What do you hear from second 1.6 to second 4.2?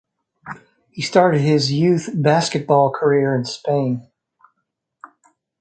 youth basketball career in Spain.